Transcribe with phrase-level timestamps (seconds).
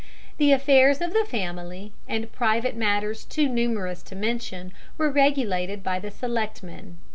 [0.39, 5.99] The affairs of the family, and private matters too numerous to mention, were regulated by
[5.99, 6.97] the selectmen.